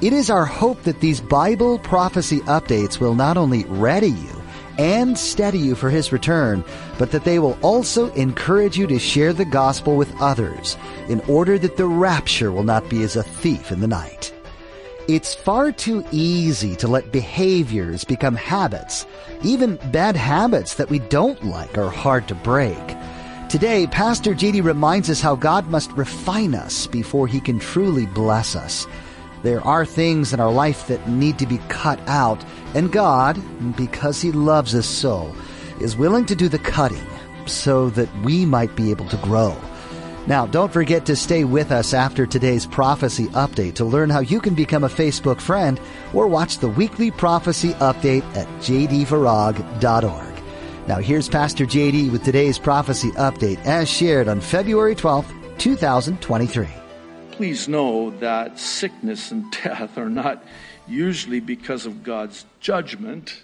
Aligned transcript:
It 0.00 0.12
is 0.12 0.30
our 0.30 0.44
hope 0.44 0.84
that 0.84 1.00
these 1.00 1.20
Bible 1.20 1.80
prophecy 1.80 2.38
updates 2.42 3.00
will 3.00 3.16
not 3.16 3.36
only 3.36 3.64
ready 3.64 4.10
you 4.10 4.42
and 4.78 5.18
steady 5.18 5.58
you 5.58 5.74
for 5.74 5.90
His 5.90 6.12
return, 6.12 6.62
but 6.98 7.10
that 7.10 7.24
they 7.24 7.40
will 7.40 7.58
also 7.62 8.12
encourage 8.12 8.78
you 8.78 8.86
to 8.86 8.98
share 9.00 9.32
the 9.32 9.44
gospel 9.44 9.96
with 9.96 10.14
others 10.20 10.76
in 11.08 11.20
order 11.22 11.58
that 11.58 11.76
the 11.76 11.86
rapture 11.86 12.52
will 12.52 12.62
not 12.62 12.88
be 12.88 13.02
as 13.02 13.16
a 13.16 13.24
thief 13.24 13.72
in 13.72 13.80
the 13.80 13.88
night. 13.88 14.32
It's 15.08 15.34
far 15.34 15.72
too 15.72 16.04
easy 16.12 16.76
to 16.76 16.86
let 16.86 17.10
behaviors 17.10 18.04
become 18.04 18.36
habits. 18.36 19.04
Even 19.42 19.80
bad 19.90 20.14
habits 20.14 20.74
that 20.74 20.90
we 20.90 21.00
don't 21.00 21.44
like 21.44 21.76
are 21.76 21.90
hard 21.90 22.28
to 22.28 22.36
break. 22.36 22.96
Today, 23.48 23.88
Pastor 23.88 24.32
JD 24.32 24.62
reminds 24.62 25.10
us 25.10 25.20
how 25.20 25.34
God 25.34 25.66
must 25.66 25.90
refine 25.92 26.54
us 26.54 26.86
before 26.86 27.26
he 27.26 27.40
can 27.40 27.58
truly 27.58 28.06
bless 28.06 28.54
us. 28.54 28.86
There 29.42 29.60
are 29.60 29.86
things 29.86 30.32
in 30.32 30.40
our 30.40 30.50
life 30.50 30.88
that 30.88 31.08
need 31.08 31.38
to 31.38 31.46
be 31.46 31.58
cut 31.68 32.00
out, 32.08 32.44
and 32.74 32.92
God, 32.92 33.40
because 33.76 34.20
He 34.20 34.32
loves 34.32 34.74
us 34.74 34.86
so, 34.86 35.34
is 35.80 35.96
willing 35.96 36.26
to 36.26 36.34
do 36.34 36.48
the 36.48 36.58
cutting 36.58 37.06
so 37.46 37.90
that 37.90 38.08
we 38.22 38.44
might 38.44 38.74
be 38.74 38.90
able 38.90 39.08
to 39.08 39.16
grow. 39.18 39.56
Now, 40.26 40.44
don't 40.44 40.72
forget 40.72 41.06
to 41.06 41.16
stay 41.16 41.44
with 41.44 41.72
us 41.72 41.94
after 41.94 42.26
today's 42.26 42.66
prophecy 42.66 43.26
update 43.28 43.74
to 43.76 43.84
learn 43.84 44.10
how 44.10 44.20
you 44.20 44.40
can 44.40 44.54
become 44.54 44.84
a 44.84 44.88
Facebook 44.88 45.40
friend 45.40 45.80
or 46.12 46.26
watch 46.26 46.58
the 46.58 46.68
weekly 46.68 47.10
prophecy 47.10 47.70
update 47.74 48.24
at 48.36 48.46
jdfarag.org. 48.60 50.34
Now, 50.86 50.96
here's 50.96 51.28
Pastor 51.28 51.64
JD 51.64 52.10
with 52.10 52.24
today's 52.24 52.58
prophecy 52.58 53.10
update 53.12 53.64
as 53.64 53.88
shared 53.88 54.28
on 54.28 54.40
February 54.40 54.94
12th, 54.94 55.32
2023 55.58 56.68
please 57.38 57.68
know 57.68 58.10
that 58.18 58.58
sickness 58.58 59.30
and 59.30 59.52
death 59.62 59.96
are 59.96 60.10
not 60.10 60.44
usually 60.88 61.38
because 61.38 61.86
of 61.86 62.02
God's 62.02 62.44
judgment. 62.58 63.40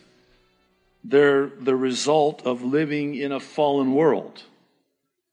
They're 1.04 1.46
the 1.46 1.76
result 1.76 2.44
of 2.44 2.64
living 2.64 3.14
in 3.14 3.30
a 3.30 3.38
fallen 3.38 3.94
world. 3.94 4.42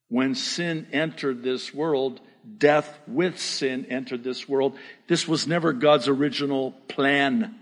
When 0.10 0.36
sin 0.36 0.86
entered 0.94 1.42
this 1.42 1.74
world, 1.74 2.22
death 2.60 3.00
with 3.08 3.40
sin 3.40 3.88
entered 3.90 4.24
this 4.24 4.48
world. 4.48 4.78
This 5.08 5.28
was 5.28 5.48
never 5.48 5.74
God's 5.74 6.08
original 6.08 6.74
plan 6.88 7.56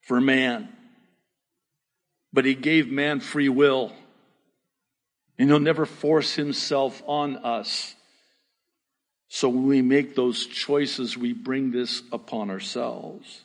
for 0.00 0.18
man. 0.18 0.70
But 2.32 2.46
he 2.46 2.54
gave 2.54 2.90
man 2.90 3.20
free 3.20 3.50
will. 3.50 3.92
And 5.38 5.50
he'll 5.50 5.60
never 5.60 5.84
force 5.84 6.34
himself 6.34 7.02
on 7.06 7.36
us. 7.36 7.94
So 9.32 9.48
when 9.48 9.68
we 9.68 9.80
make 9.80 10.16
those 10.16 10.44
choices, 10.44 11.16
we 11.16 11.32
bring 11.32 11.70
this 11.70 12.02
upon 12.10 12.50
ourselves. 12.50 13.42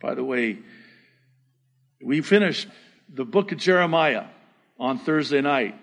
By 0.00 0.14
the 0.14 0.24
way, 0.24 0.56
we 2.00 2.22
finished 2.22 2.66
the 3.12 3.26
book 3.26 3.52
of 3.52 3.58
Jeremiah 3.58 4.24
on 4.80 4.98
Thursday 4.98 5.42
night, 5.42 5.74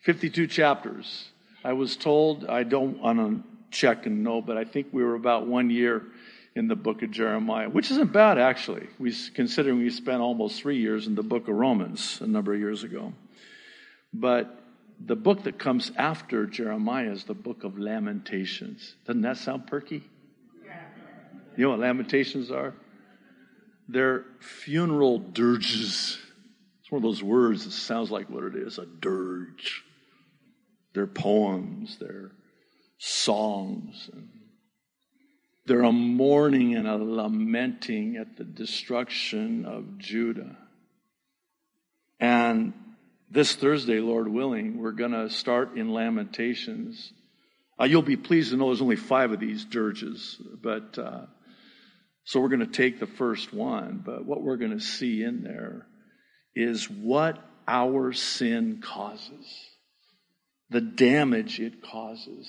52 0.00 0.48
chapters. 0.48 1.28
I 1.62 1.74
was 1.74 1.94
told, 1.94 2.46
I 2.46 2.64
don't 2.64 2.98
want 2.98 3.18
to 3.18 3.44
check 3.70 4.06
and 4.06 4.24
know, 4.24 4.42
but 4.42 4.56
I 4.56 4.64
think 4.64 4.88
we 4.90 5.04
were 5.04 5.14
about 5.14 5.46
one 5.46 5.70
year 5.70 6.02
in 6.56 6.66
the 6.66 6.74
book 6.74 7.02
of 7.02 7.12
Jeremiah, 7.12 7.68
which 7.68 7.92
isn't 7.92 8.12
bad 8.12 8.38
actually. 8.38 8.88
We 8.98 9.14
considering 9.34 9.78
we 9.78 9.90
spent 9.90 10.20
almost 10.20 10.60
three 10.60 10.78
years 10.78 11.06
in 11.06 11.14
the 11.14 11.22
book 11.22 11.46
of 11.46 11.54
Romans 11.54 12.18
a 12.20 12.26
number 12.26 12.52
of 12.52 12.58
years 12.58 12.82
ago. 12.82 13.12
But 14.12 14.63
the 15.06 15.16
book 15.16 15.44
that 15.44 15.58
comes 15.58 15.92
after 15.96 16.46
Jeremiah 16.46 17.10
is 17.10 17.24
the 17.24 17.34
book 17.34 17.64
of 17.64 17.78
Lamentations. 17.78 18.94
Doesn't 19.06 19.22
that 19.22 19.36
sound 19.36 19.66
perky? 19.66 20.02
You 21.56 21.64
know 21.64 21.70
what 21.70 21.80
Lamentations 21.80 22.50
are? 22.50 22.74
They're 23.88 24.24
funeral 24.40 25.18
dirges. 25.18 26.18
It's 26.80 26.90
one 26.90 26.98
of 26.98 27.02
those 27.02 27.22
words 27.22 27.64
that 27.64 27.72
sounds 27.72 28.10
like 28.10 28.28
what 28.28 28.44
it 28.44 28.56
is 28.56 28.78
a 28.78 28.86
dirge. 28.86 29.84
They're 30.94 31.06
poems, 31.06 31.98
they're 32.00 32.32
songs. 32.98 34.10
They're 35.66 35.82
a 35.82 35.92
mourning 35.92 36.74
and 36.74 36.86
a 36.86 36.96
lamenting 36.96 38.16
at 38.16 38.36
the 38.36 38.44
destruction 38.44 39.64
of 39.64 39.98
Judah. 39.98 40.56
And 42.20 42.74
this 43.34 43.56
Thursday, 43.56 43.98
Lord 43.98 44.28
willing, 44.28 44.78
we're 44.78 44.92
going 44.92 45.10
to 45.10 45.28
start 45.28 45.76
in 45.76 45.92
Lamentations. 45.92 47.12
Uh, 47.78 47.84
you'll 47.84 48.00
be 48.00 48.16
pleased 48.16 48.52
to 48.52 48.56
know 48.56 48.66
there's 48.68 48.80
only 48.80 48.94
five 48.94 49.32
of 49.32 49.40
these 49.40 49.64
dirges, 49.64 50.40
but 50.62 50.96
uh, 50.96 51.22
so 52.22 52.38
we're 52.38 52.48
going 52.48 52.60
to 52.60 52.66
take 52.66 53.00
the 53.00 53.08
first 53.08 53.52
one. 53.52 54.00
But 54.06 54.24
what 54.24 54.40
we're 54.40 54.56
going 54.56 54.70
to 54.70 54.80
see 54.80 55.24
in 55.24 55.42
there 55.42 55.84
is 56.54 56.88
what 56.88 57.44
our 57.66 58.12
sin 58.12 58.80
causes, 58.80 59.52
the 60.70 60.80
damage 60.80 61.58
it 61.58 61.82
causes, 61.82 62.48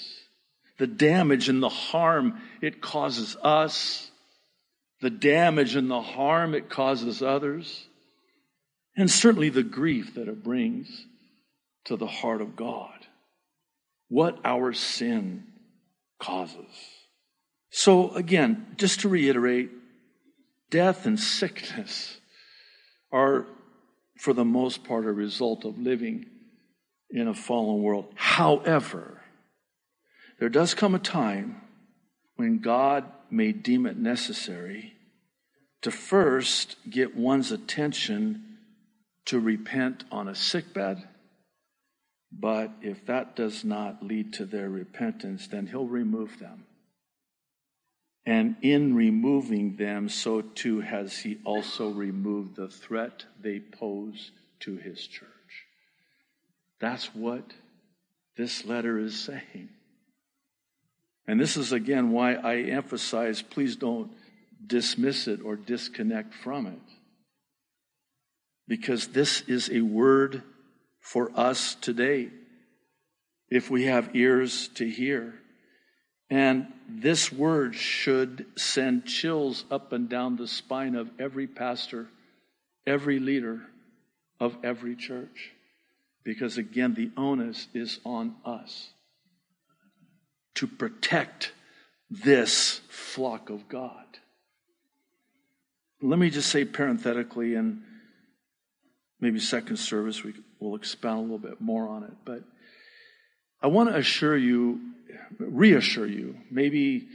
the 0.78 0.86
damage 0.86 1.50
and 1.50 1.64
the 1.64 1.70
harm 1.70 2.40
it 2.62 2.80
causes 2.80 3.36
us, 3.42 4.12
the 5.02 5.10
damage 5.10 5.76
and 5.76 5.90
the 5.90 6.02
harm 6.02 6.54
it 6.54 6.70
causes 6.70 7.24
others 7.24 7.88
and 8.96 9.10
certainly 9.10 9.50
the 9.50 9.64
grief 9.64 10.16
that 10.16 10.28
it 10.28 10.44
brings 10.44 11.06
to 11.86 11.96
the 11.96 12.08
heart 12.08 12.42
of 12.42 12.56
God. 12.56 13.08
What 14.08 14.40
our 14.44 14.74
sin 14.74 15.44
causes. 16.20 16.66
So, 17.70 18.12
again, 18.12 18.68
just 18.78 19.02
to 19.02 19.10
reiterate, 19.10 19.70
death 20.70 21.06
and 21.06 21.20
sickness 21.20 22.18
are, 23.12 23.46
for 24.20 24.34
the 24.34 24.46
most 24.46 24.84
part, 24.84 25.06
a 25.06 25.12
result 25.12 25.66
of 25.66 25.78
living 25.78 26.28
in 27.10 27.28
a 27.28 27.34
fallen 27.34 27.82
world. 27.82 28.06
However, 28.16 29.22
there 30.40 30.50
does 30.50 30.74
come 30.74 30.96
a 30.96 31.00
time 31.00 31.62
when 32.36 32.60
God 32.60 33.06
may 33.30 33.52
deem 33.52 33.86
it 33.86 33.98
necessary 33.98 34.94
to 35.82 35.92
first 35.92 36.78
get 36.90 37.16
one's 37.16 37.52
attention 37.52 38.55
to 39.26 39.40
repent 39.40 40.04
on 40.12 40.28
a 40.28 40.36
sickbed. 40.36 41.04
But 42.32 42.72
if 42.82 43.06
that 43.06 43.36
does 43.36 43.64
not 43.64 44.04
lead 44.04 44.34
to 44.34 44.46
their 44.46 44.70
repentance, 44.70 45.48
then 45.48 45.68
he'll 45.68 45.88
remove 45.88 46.40
them. 46.40 46.66
And 48.26 48.56
in 48.62 48.96
removing 48.96 49.76
them, 49.78 50.10
so 50.10 50.42
too 50.42 50.82
has 50.82 51.18
he 51.18 51.38
also 51.46 51.90
removed 51.90 52.56
the 52.56 52.68
threat 52.68 53.26
they 53.40 53.60
pose 53.60 54.32
to 54.62 54.78
his 54.78 55.06
church. 55.06 55.30
That's 56.80 57.14
what 57.14 57.54
this 58.36 58.66
letter 58.66 58.98
is 58.98 59.20
saying. 59.20 59.70
And 61.28 61.40
this 61.40 61.56
is 61.56 61.72
again 61.72 62.12
why 62.12 62.34
I 62.34 62.58
emphasize 62.58 63.42
please 63.42 63.76
don't 63.76 64.12
dismiss 64.66 65.28
it 65.28 65.42
or 65.44 65.56
disconnect 65.56 66.34
from 66.34 66.68
it 66.68 66.95
because 68.68 69.08
this 69.08 69.42
is 69.42 69.70
a 69.72 69.82
word 69.82 70.44
for 71.00 71.32
us 71.36 71.76
today 71.76 72.30
if 73.50 73.70
we 73.70 73.86
have 73.86 74.16
ears 74.16 74.70
to 74.76 74.90
hear. 74.90 75.36
And 76.30 76.68
this 76.90 77.32
word 77.32 77.76
should 77.76 78.46
send 78.56 79.06
chills 79.06 79.66
up 79.70 79.94
and 79.94 80.10
down 80.10 80.38
the 80.38 80.48
spine 80.48 80.96
of 80.96 81.10
every 81.20 81.46
pastor, 81.46 82.08
every 82.88 83.20
leader 83.20 83.62
of 84.40 84.58
every 84.64 84.96
church. 84.96 85.52
Because 86.24 86.58
again, 86.58 86.96
the 86.96 87.12
onus 87.16 87.68
is 87.76 88.00
on 88.04 88.36
us 88.44 88.90
to 90.56 90.66
protect 90.66 91.52
this 92.10 92.82
flock 92.90 93.50
of 93.50 93.70
God. 93.70 94.06
Let 96.02 96.18
me 96.18 96.30
just 96.30 96.50
say 96.50 96.66
parenthetically, 96.66 97.56
and 97.56 97.84
maybe 99.20 99.40
second 99.40 99.78
service, 99.78 100.24
we 100.24 100.34
will 100.60 100.76
expound 100.76 101.20
a 101.20 101.22
little 101.22 101.38
bit 101.38 101.62
more 101.62 101.88
on 101.88 102.04
it. 102.04 102.14
But 102.26 102.44
I 103.62 103.68
want 103.68 103.90
to 103.90 103.96
assure 103.96 104.38
you, 104.38 104.80
reassure 105.40 106.06
you, 106.06 106.38
maybe 106.52 107.08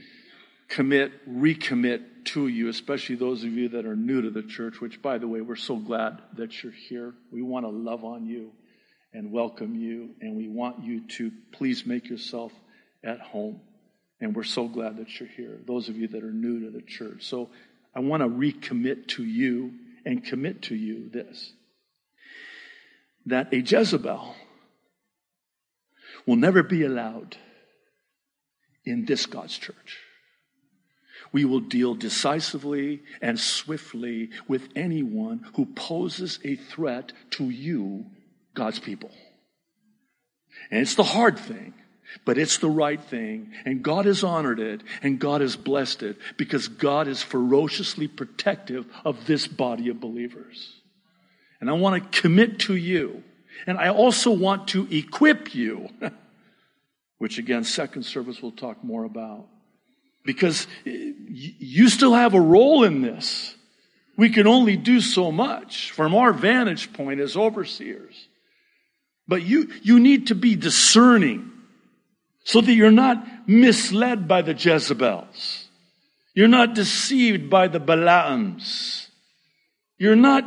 commit, 0.68 1.12
recommit 1.28 2.02
to 2.24 2.48
you, 2.48 2.68
especially 2.68 3.16
those 3.16 3.44
of 3.44 3.52
you 3.52 3.70
that 3.70 3.86
are 3.86 3.96
new 3.96 4.22
to 4.22 4.30
the 4.30 4.42
church, 4.42 4.80
which, 4.80 5.02
by 5.02 5.18
the 5.18 5.28
way, 5.28 5.40
we're 5.40 5.56
so 5.56 5.76
glad 5.76 6.18
that 6.36 6.62
you're 6.62 6.72
here. 6.72 7.14
We 7.32 7.42
want 7.42 7.66
to 7.66 7.70
love 7.70 8.04
on 8.04 8.26
you 8.26 8.52
and 9.12 9.32
welcome 9.32 9.74
you, 9.74 10.10
and 10.20 10.36
we 10.36 10.48
want 10.48 10.84
you 10.84 11.06
to 11.08 11.32
please 11.52 11.84
make 11.84 12.08
yourself 12.08 12.52
at 13.04 13.20
home. 13.20 13.60
And 14.20 14.36
we're 14.36 14.44
so 14.44 14.68
glad 14.68 14.98
that 14.98 15.18
you're 15.18 15.28
here, 15.28 15.58
those 15.66 15.88
of 15.88 15.96
you 15.96 16.08
that 16.08 16.22
are 16.22 16.32
new 16.32 16.60
to 16.60 16.70
the 16.70 16.82
church. 16.82 17.24
So 17.24 17.50
I 17.94 18.00
want 18.00 18.22
to 18.22 18.28
recommit 18.28 19.08
to 19.08 19.24
you 19.24 19.72
and 20.04 20.24
commit 20.24 20.62
to 20.62 20.74
you 20.74 21.08
this 21.10 21.52
that 23.26 23.52
a 23.52 23.60
Jezebel 23.60 24.34
will 26.26 26.36
never 26.36 26.62
be 26.62 26.84
allowed 26.84 27.36
in 28.84 29.04
this 29.04 29.26
God's 29.26 29.56
church. 29.56 29.98
We 31.32 31.44
will 31.44 31.60
deal 31.60 31.94
decisively 31.94 33.02
and 33.22 33.38
swiftly 33.38 34.30
with 34.48 34.68
anyone 34.74 35.46
who 35.54 35.66
poses 35.66 36.40
a 36.44 36.56
threat 36.56 37.12
to 37.32 37.44
you, 37.44 38.06
God's 38.54 38.78
people. 38.80 39.10
And 40.70 40.80
it's 40.80 40.96
the 40.96 41.04
hard 41.04 41.38
thing, 41.38 41.74
but 42.24 42.38
it's 42.38 42.58
the 42.58 42.70
right 42.70 43.00
thing. 43.00 43.52
And 43.64 43.82
God 43.82 44.06
has 44.06 44.24
honored 44.24 44.58
it 44.58 44.82
and 45.02 45.20
God 45.20 45.40
has 45.40 45.56
blessed 45.56 46.02
it 46.02 46.16
because 46.36 46.66
God 46.66 47.06
is 47.06 47.22
ferociously 47.22 48.08
protective 48.08 48.86
of 49.04 49.26
this 49.26 49.46
body 49.46 49.88
of 49.88 50.00
believers. 50.00 50.79
And 51.60 51.68
I 51.68 51.74
want 51.74 52.02
to 52.02 52.20
commit 52.20 52.60
to 52.60 52.74
you. 52.74 53.22
And 53.66 53.78
I 53.78 53.90
also 53.90 54.30
want 54.30 54.68
to 54.68 54.88
equip 54.90 55.54
you, 55.54 55.88
which 57.18 57.38
again, 57.38 57.64
second 57.64 58.04
service 58.04 58.40
we'll 58.40 58.52
talk 58.52 58.82
more 58.82 59.04
about 59.04 59.46
because 60.24 60.66
you 60.84 61.88
still 61.88 62.14
have 62.14 62.34
a 62.34 62.40
role 62.40 62.84
in 62.84 63.02
this. 63.02 63.54
We 64.16 64.30
can 64.30 64.46
only 64.46 64.76
do 64.76 65.00
so 65.00 65.32
much 65.32 65.92
from 65.92 66.14
our 66.14 66.32
vantage 66.32 66.92
point 66.92 67.20
as 67.20 67.36
overseers. 67.36 68.28
But 69.26 69.42
you, 69.42 69.70
you 69.82 70.00
need 70.00 70.28
to 70.28 70.34
be 70.34 70.56
discerning 70.56 71.50
so 72.44 72.60
that 72.60 72.72
you're 72.72 72.90
not 72.90 73.48
misled 73.48 74.26
by 74.26 74.42
the 74.42 74.54
Jezebels. 74.54 75.66
You're 76.34 76.48
not 76.48 76.74
deceived 76.74 77.48
by 77.48 77.68
the 77.68 77.80
Balaams. 77.80 79.08
You're 79.98 80.16
not 80.16 80.44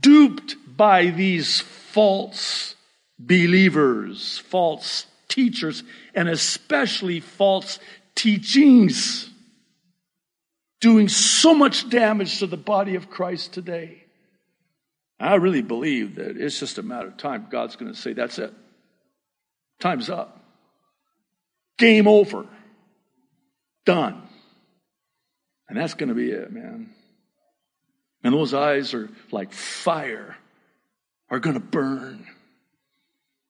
duped 0.00 0.56
by 0.76 1.06
these 1.06 1.60
false 1.60 2.74
believers, 3.18 4.38
false 4.38 5.06
teachers, 5.28 5.82
and 6.14 6.28
especially 6.28 7.20
false 7.20 7.78
teachings 8.14 9.30
doing 10.80 11.08
so 11.08 11.54
much 11.54 11.88
damage 11.88 12.40
to 12.40 12.46
the 12.46 12.56
body 12.56 12.96
of 12.96 13.08
Christ 13.08 13.52
today. 13.52 14.02
I 15.18 15.36
really 15.36 15.62
believe 15.62 16.16
that 16.16 16.36
it's 16.36 16.58
just 16.58 16.78
a 16.78 16.82
matter 16.82 17.08
of 17.08 17.16
time. 17.16 17.46
God's 17.48 17.76
going 17.76 17.92
to 17.92 17.98
say, 17.98 18.12
that's 18.12 18.38
it. 18.38 18.52
Time's 19.78 20.10
up. 20.10 20.44
Game 21.78 22.08
over. 22.08 22.46
Done. 23.86 24.22
And 25.68 25.78
that's 25.78 25.94
going 25.94 26.08
to 26.08 26.14
be 26.14 26.30
it, 26.30 26.52
man. 26.52 26.90
And 28.24 28.34
those 28.34 28.54
eyes 28.54 28.94
are 28.94 29.08
like 29.30 29.52
fire, 29.52 30.36
are 31.28 31.40
going 31.40 31.54
to 31.54 31.60
burn. 31.60 32.26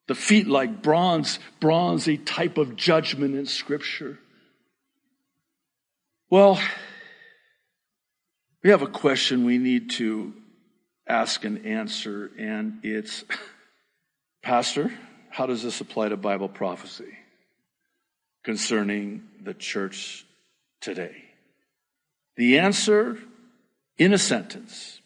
The 0.08 0.14
feet 0.14 0.46
like 0.46 0.82
bronze, 0.82 1.38
a 2.08 2.16
type 2.16 2.58
of 2.58 2.76
judgment 2.76 3.34
in 3.34 3.46
Scripture. 3.46 4.18
Well, 6.30 6.58
we 8.62 8.70
have 8.70 8.82
a 8.82 8.86
question 8.86 9.44
we 9.44 9.58
need 9.58 9.90
to 9.90 10.32
ask 11.06 11.44
and 11.44 11.66
answer, 11.66 12.30
and 12.38 12.80
it's 12.82 13.24
Pastor, 14.42 14.92
how 15.30 15.46
does 15.46 15.62
this 15.62 15.80
apply 15.80 16.08
to 16.08 16.16
Bible 16.16 16.48
prophecy 16.48 17.16
concerning 18.44 19.22
the 19.42 19.54
church 19.54 20.26
today? 20.80 21.14
The 22.36 22.58
answer 22.58 23.18
in 23.98 24.12
a 24.12 24.18
sentence 24.18 25.00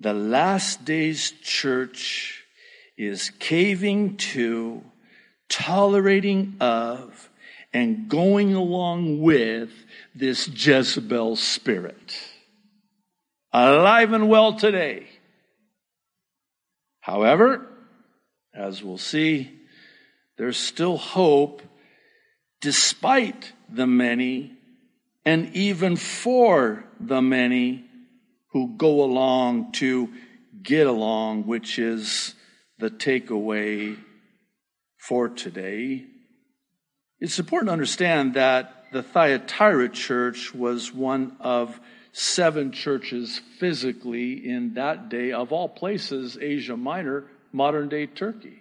the 0.00 0.14
last 0.14 0.84
days 0.84 1.32
church 1.42 2.44
is 2.96 3.30
caving 3.38 4.16
to, 4.16 4.82
tolerating 5.48 6.56
of, 6.60 7.30
and 7.72 8.08
going 8.08 8.54
along 8.54 9.20
with 9.20 9.70
this 10.14 10.48
Jezebel 10.48 11.36
spirit. 11.36 12.18
Alive 13.52 14.12
and 14.12 14.28
well 14.28 14.54
today. 14.54 15.06
However, 17.00 17.66
as 18.54 18.82
we'll 18.82 18.98
see, 18.98 19.50
there's 20.36 20.58
still 20.58 20.96
hope 20.96 21.62
despite 22.60 23.52
the 23.68 23.86
many 23.86 24.52
and 25.24 25.54
even 25.56 25.96
for 25.96 26.84
the 27.00 27.22
many 27.22 27.84
who 28.52 28.76
go 28.76 29.02
along 29.02 29.72
to 29.72 30.08
get 30.62 30.86
along, 30.86 31.46
which 31.46 31.78
is 31.78 32.34
the 32.78 32.90
takeaway 32.90 33.96
for 34.96 35.28
today. 35.28 36.04
It's 37.20 37.38
important 37.38 37.68
to 37.68 37.72
understand 37.72 38.34
that 38.34 38.84
the 38.92 39.02
Thyatira 39.02 39.88
church 39.88 40.54
was 40.54 40.92
one 40.92 41.36
of 41.40 41.78
seven 42.12 42.72
churches 42.72 43.40
physically 43.58 44.48
in 44.48 44.74
that 44.74 45.08
day, 45.08 45.32
of 45.32 45.52
all 45.52 45.68
places, 45.68 46.38
Asia 46.40 46.76
Minor, 46.76 47.24
modern 47.52 47.88
day 47.88 48.06
Turkey, 48.06 48.58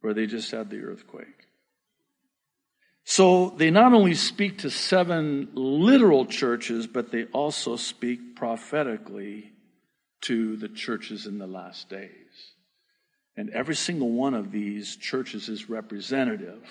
where 0.00 0.14
they 0.14 0.26
just 0.26 0.50
had 0.50 0.70
the 0.70 0.80
earthquake. 0.80 1.39
So 3.10 3.52
they 3.56 3.72
not 3.72 3.92
only 3.92 4.14
speak 4.14 4.58
to 4.58 4.70
seven 4.70 5.48
literal 5.54 6.26
churches, 6.26 6.86
but 6.86 7.10
they 7.10 7.24
also 7.24 7.74
speak 7.74 8.36
prophetically 8.36 9.50
to 10.20 10.54
the 10.56 10.68
churches 10.68 11.26
in 11.26 11.38
the 11.38 11.48
last 11.48 11.88
days. 11.88 12.54
And 13.36 13.50
every 13.50 13.74
single 13.74 14.12
one 14.12 14.34
of 14.34 14.52
these 14.52 14.94
churches 14.94 15.48
is 15.48 15.68
representative 15.68 16.64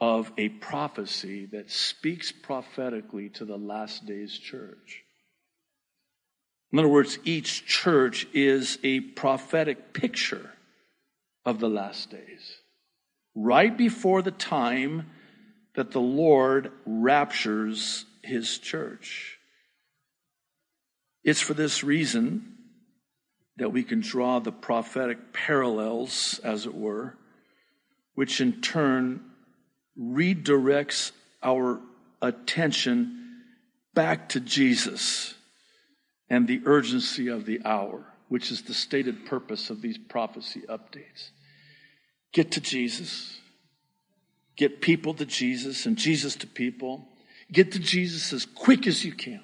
of 0.00 0.32
a 0.36 0.48
prophecy 0.48 1.46
that 1.52 1.70
speaks 1.70 2.32
prophetically 2.32 3.28
to 3.28 3.44
the 3.44 3.56
last 3.56 4.06
days 4.06 4.36
church. 4.36 5.04
In 6.72 6.80
other 6.80 6.88
words, 6.88 7.20
each 7.22 7.66
church 7.66 8.26
is 8.34 8.80
a 8.82 8.98
prophetic 8.98 9.92
picture 9.92 10.50
of 11.44 11.60
the 11.60 11.70
last 11.70 12.10
days. 12.10 12.56
Right 13.36 13.78
before 13.78 14.22
the 14.22 14.32
time 14.32 15.06
that 15.74 15.92
the 15.92 16.00
Lord 16.00 16.72
raptures 16.84 18.04
his 18.22 18.58
church. 18.58 19.38
It's 21.22 21.40
for 21.40 21.54
this 21.54 21.84
reason 21.84 22.56
that 23.56 23.72
we 23.72 23.82
can 23.82 24.00
draw 24.00 24.38
the 24.38 24.52
prophetic 24.52 25.32
parallels, 25.32 26.40
as 26.42 26.66
it 26.66 26.74
were, 26.74 27.16
which 28.14 28.40
in 28.40 28.60
turn 28.60 29.20
redirects 29.98 31.12
our 31.42 31.80
attention 32.22 33.42
back 33.94 34.30
to 34.30 34.40
Jesus 34.40 35.34
and 36.28 36.46
the 36.46 36.62
urgency 36.64 37.28
of 37.28 37.44
the 37.44 37.60
hour, 37.64 38.04
which 38.28 38.50
is 38.50 38.62
the 38.62 38.74
stated 38.74 39.26
purpose 39.26 39.68
of 39.68 39.82
these 39.82 39.98
prophecy 39.98 40.62
updates. 40.68 41.30
Get 42.32 42.52
to 42.52 42.60
Jesus. 42.60 43.39
Get 44.60 44.82
people 44.82 45.14
to 45.14 45.24
Jesus 45.24 45.86
and 45.86 45.96
Jesus 45.96 46.36
to 46.36 46.46
people. 46.46 47.08
Get 47.50 47.72
to 47.72 47.78
Jesus 47.78 48.30
as 48.34 48.44
quick 48.44 48.86
as 48.86 49.06
you 49.06 49.14
can. 49.14 49.40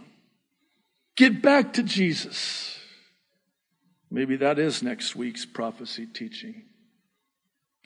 Get 1.16 1.40
back 1.40 1.72
to 1.72 1.82
Jesus. 1.82 2.78
Maybe 4.10 4.36
that 4.36 4.58
is 4.58 4.82
next 4.82 5.16
week's 5.16 5.46
prophecy 5.46 6.04
teaching. 6.04 6.64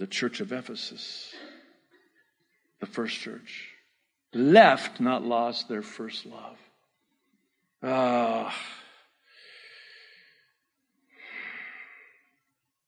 The 0.00 0.08
church 0.08 0.40
of 0.40 0.50
Ephesus 0.50 1.32
the 2.80 2.86
first 2.86 3.16
church. 3.16 3.68
Left, 4.34 4.98
not 4.98 5.22
lost, 5.22 5.68
their 5.68 5.82
first 5.82 6.26
love. 6.26 6.56
Uh, 7.80 8.50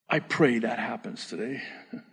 I 0.09 0.19
pray 0.19 0.59
that 0.59 0.81
happens 0.81 1.29
today. 1.29 1.63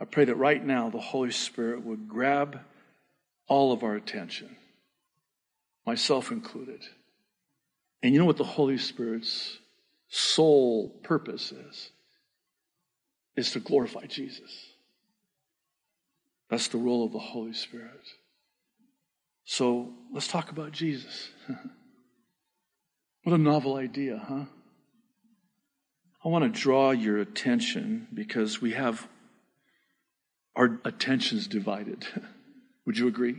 I 0.00 0.04
pray 0.04 0.24
that 0.24 0.36
right 0.36 0.64
now 0.64 0.90
the 0.90 1.00
Holy 1.00 1.32
Spirit 1.32 1.84
would 1.84 2.08
grab 2.08 2.60
all 3.48 3.72
of 3.72 3.82
our 3.82 3.94
attention, 3.94 4.56
myself 5.86 6.30
included. 6.30 6.82
And 8.02 8.12
you 8.12 8.20
know 8.20 8.26
what 8.26 8.36
the 8.36 8.44
Holy 8.44 8.78
Spirit's 8.78 9.58
sole 10.08 10.88
purpose 11.02 11.52
is? 11.52 11.90
Is 13.36 13.52
to 13.52 13.60
glorify 13.60 14.06
Jesus. 14.06 14.50
That's 16.50 16.68
the 16.68 16.78
role 16.78 17.04
of 17.04 17.12
the 17.12 17.18
Holy 17.18 17.52
Spirit. 17.52 18.08
So 19.44 19.92
let's 20.12 20.28
talk 20.28 20.50
about 20.50 20.72
Jesus. 20.72 21.30
what 23.22 23.32
a 23.32 23.38
novel 23.38 23.76
idea, 23.76 24.22
huh? 24.28 24.44
I 26.24 26.28
want 26.28 26.52
to 26.52 26.60
draw 26.60 26.90
your 26.90 27.18
attention 27.18 28.08
because 28.12 28.60
we 28.60 28.72
have 28.72 29.06
our 30.58 30.78
attentions 30.84 31.46
divided. 31.46 32.06
Would 32.86 32.98
you 32.98 33.06
agree? 33.08 33.36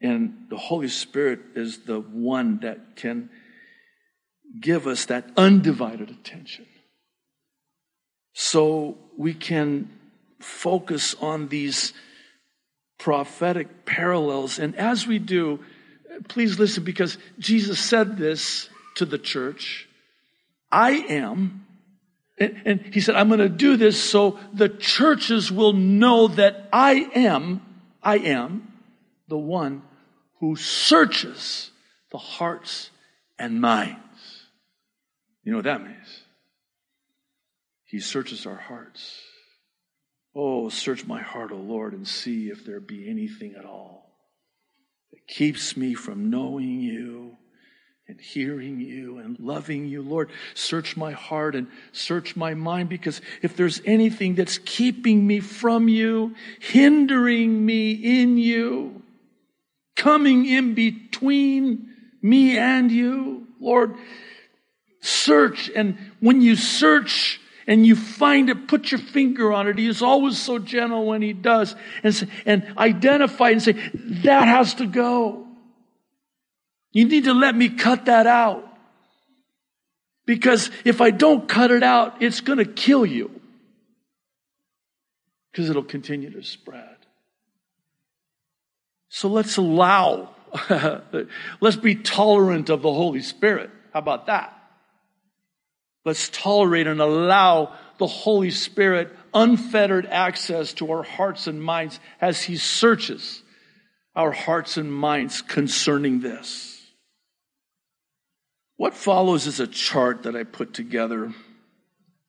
And 0.00 0.46
the 0.50 0.56
Holy 0.56 0.88
Spirit 0.88 1.40
is 1.54 1.84
the 1.84 2.00
one 2.00 2.58
that 2.60 2.96
can 2.96 3.30
give 4.60 4.86
us 4.86 5.06
that 5.06 5.30
undivided 5.36 6.10
attention. 6.10 6.66
So 8.34 8.98
we 9.16 9.34
can 9.34 9.90
focus 10.40 11.14
on 11.20 11.48
these 11.48 11.92
prophetic 12.98 13.84
parallels. 13.84 14.58
And 14.58 14.74
as 14.76 15.06
we 15.06 15.20
do, 15.20 15.60
please 16.28 16.58
listen 16.58 16.82
because 16.82 17.16
Jesus 17.38 17.78
said 17.78 18.16
this 18.16 18.68
to 18.96 19.04
the 19.04 19.18
church 19.18 19.88
I 20.70 20.92
am. 20.92 21.66
And, 22.38 22.62
and 22.64 22.94
he 22.94 23.00
said, 23.00 23.14
I'm 23.14 23.28
going 23.28 23.40
to 23.40 23.48
do 23.48 23.76
this 23.76 24.02
so 24.02 24.38
the 24.52 24.68
churches 24.68 25.52
will 25.52 25.72
know 25.72 26.28
that 26.28 26.68
I 26.72 27.08
am, 27.14 27.60
I 28.02 28.18
am 28.18 28.72
the 29.28 29.38
one 29.38 29.82
who 30.40 30.56
searches 30.56 31.70
the 32.10 32.18
hearts 32.18 32.90
and 33.38 33.60
minds. 33.60 33.98
You 35.44 35.52
know 35.52 35.58
what 35.58 35.64
that 35.64 35.82
means? 35.82 36.22
He 37.84 38.00
searches 38.00 38.46
our 38.46 38.56
hearts. 38.56 39.20
Oh, 40.34 40.70
search 40.70 41.06
my 41.06 41.20
heart, 41.20 41.52
O 41.52 41.56
Lord, 41.56 41.92
and 41.92 42.08
see 42.08 42.48
if 42.48 42.64
there 42.64 42.80
be 42.80 43.08
anything 43.10 43.54
at 43.58 43.66
all 43.66 44.16
that 45.12 45.26
keeps 45.26 45.76
me 45.76 45.94
from 45.94 46.30
knowing 46.30 46.80
you 46.80 47.36
and 48.08 48.20
hearing 48.20 48.80
you 48.80 49.18
and 49.18 49.38
loving 49.38 49.86
you. 49.86 50.02
Lord, 50.02 50.30
search 50.54 50.96
my 50.96 51.12
heart 51.12 51.54
and 51.54 51.68
search 51.92 52.34
my 52.34 52.54
mind 52.54 52.88
because 52.88 53.20
if 53.42 53.56
there's 53.56 53.80
anything 53.84 54.34
that's 54.34 54.58
keeping 54.58 55.26
me 55.26 55.40
from 55.40 55.88
you, 55.88 56.34
hindering 56.58 57.64
me 57.64 57.92
in 57.92 58.38
you, 58.38 59.02
coming 59.94 60.46
in 60.46 60.74
between 60.74 61.90
me 62.20 62.58
and 62.58 62.90
you, 62.90 63.46
Lord, 63.60 63.94
search. 65.00 65.70
And 65.74 65.96
when 66.20 66.40
you 66.40 66.56
search, 66.56 67.40
and 67.66 67.86
you 67.86 67.94
find 67.94 68.50
it, 68.50 68.66
put 68.66 68.90
your 68.90 68.98
finger 68.98 69.52
on 69.52 69.68
it. 69.68 69.78
He 69.78 69.86
is 69.86 70.02
always 70.02 70.36
so 70.36 70.58
gentle 70.58 71.06
when 71.06 71.22
he 71.22 71.32
does, 71.32 71.76
and, 72.02 72.28
and 72.44 72.74
identify 72.76 73.50
and 73.50 73.62
say, 73.62 73.72
that 73.72 74.48
has 74.48 74.74
to 74.74 74.86
go. 74.86 75.46
You 76.92 77.06
need 77.06 77.24
to 77.24 77.34
let 77.34 77.54
me 77.54 77.70
cut 77.70 78.06
that 78.06 78.26
out. 78.26 78.68
Because 80.26 80.70
if 80.84 81.00
I 81.00 81.10
don't 81.10 81.48
cut 81.48 81.70
it 81.70 81.82
out, 81.82 82.22
it's 82.22 82.40
going 82.40 82.58
to 82.58 82.64
kill 82.64 83.04
you. 83.04 83.30
Because 85.50 85.68
it'll 85.68 85.82
continue 85.82 86.30
to 86.30 86.42
spread. 86.42 86.96
So 89.08 89.28
let's 89.28 89.56
allow, 89.56 90.30
let's 91.60 91.76
be 91.76 91.96
tolerant 91.96 92.70
of 92.70 92.82
the 92.82 92.92
Holy 92.92 93.20
Spirit. 93.20 93.70
How 93.92 93.98
about 93.98 94.26
that? 94.26 94.56
Let's 96.04 96.28
tolerate 96.30 96.86
and 96.86 97.00
allow 97.00 97.74
the 97.98 98.06
Holy 98.06 98.50
Spirit 98.50 99.14
unfettered 99.34 100.06
access 100.06 100.72
to 100.74 100.90
our 100.90 101.02
hearts 101.02 101.46
and 101.46 101.62
minds 101.62 102.00
as 102.20 102.42
He 102.42 102.56
searches 102.56 103.42
our 104.14 104.32
hearts 104.32 104.76
and 104.76 104.92
minds 104.92 105.42
concerning 105.42 106.20
this. 106.20 106.81
What 108.76 108.94
follows 108.94 109.46
is 109.46 109.60
a 109.60 109.66
chart 109.66 110.24
that 110.24 110.34
I 110.34 110.44
put 110.44 110.74
together 110.74 111.32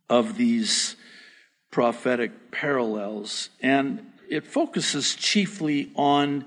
of 0.09 0.37
these 0.37 0.95
prophetic 1.71 2.51
parallels, 2.51 3.49
and 3.61 4.05
it 4.29 4.45
focuses 4.45 5.15
chiefly 5.15 5.91
on 5.95 6.45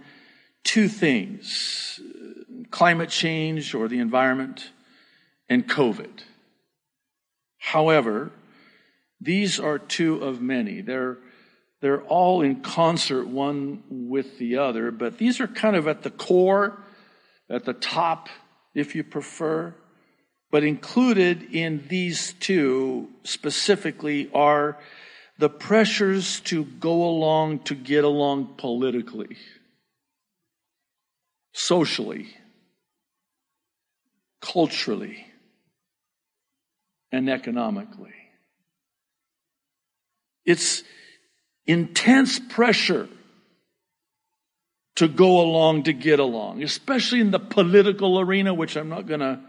two 0.63 0.89
things 0.89 2.01
climate 2.71 3.11
change 3.11 3.75
or 3.75 3.89
the 3.89 3.99
environment 3.99 4.71
and 5.49 5.69
COVID. 5.69 6.23
However, 7.59 8.33
these 9.21 9.59
are 9.59 9.79
two 9.79 10.23
of 10.23 10.41
many. 10.41 10.81
They're, 10.81 11.19
they're 11.81 12.03
all 12.03 12.43
in 12.43 12.63
concert 12.63 13.27
one 13.27 13.83
with 13.89 14.39
the 14.39 14.59
other, 14.59 14.91
but 14.91 15.19
these 15.19 15.41
are 15.41 15.47
kind 15.47 15.77
of 15.77 15.89
at 15.89 16.03
the 16.03 16.11
core, 16.11 16.79
at 17.49 17.65
the 17.65 17.73
top, 17.73 18.29
if 18.75 18.95
you 18.95 19.03
prefer. 19.05 19.75
But 20.51 20.65
included 20.65 21.55
in 21.55 21.85
these 21.89 22.35
two 22.41 23.09
specifically 23.25 24.31
are 24.33 24.79
the 25.39 25.49
pressures 25.49 26.41
to 26.41 26.65
go 26.65 27.05
along, 27.05 27.61
to 27.65 27.75
get 27.75 28.05
along 28.05 28.55
politically, 28.57 29.37
socially, 31.53 32.29
culturally 34.41 35.27
and 37.13 37.29
economically. 37.29 38.15
It's 40.45 40.85
intense 41.67 42.39
pressure 42.39 43.09
to 44.95 45.09
go 45.09 45.41
along, 45.41 45.83
to 45.85 45.93
get 45.93 46.21
along, 46.21 46.63
especially 46.63 47.21
in 47.21 47.31
the 47.31 47.39
political 47.41 48.19
arena, 48.19 48.55
which 48.55 48.77
I'm 48.77 48.89
not 48.89 49.07
going 49.07 49.21
to, 49.21 49.41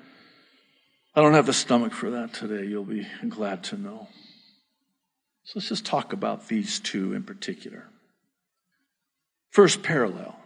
I 1.18 1.22
don't 1.22 1.34
have 1.34 1.48
the 1.48 1.54
stomach 1.54 1.94
for 1.94 2.12
that 2.12 2.34
today. 2.34 2.68
You'll 2.68 2.84
be 2.84 3.08
glad 3.28 3.64
to 3.66 3.76
know. 3.76 4.08
So 5.46 5.54
let's 5.56 5.70
just 5.70 5.84
talk 5.84 6.14
about 6.14 6.48
these 6.48 6.80
two 6.80 7.14
in 7.14 7.24
particular. 7.24 7.86
First 9.50 9.82
parallel. 9.82 10.40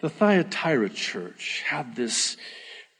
The 0.00 0.10
Thyatira 0.10 0.88
church 0.88 1.62
had 1.64 1.94
this 1.94 2.36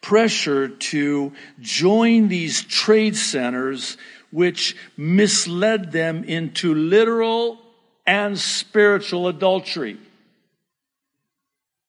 pressure 0.02 0.68
to 0.68 1.32
join 1.58 2.28
these 2.28 2.62
trade 2.62 3.16
centers, 3.16 3.96
which 4.30 4.76
misled 4.96 5.90
them 5.90 6.22
into 6.22 6.76
literal 6.76 7.58
and 8.06 8.38
spiritual 8.38 9.26
adultery. 9.26 9.98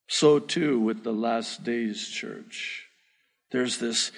So 0.07 0.39
too 0.39 0.79
with 0.79 1.03
the 1.03 1.13
last 1.13 1.63
days 1.63 2.07
church. 2.07 2.87
There's 3.51 3.77
this 3.77 4.11